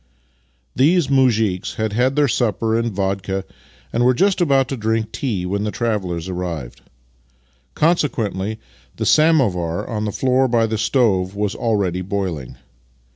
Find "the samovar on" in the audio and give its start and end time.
8.95-10.05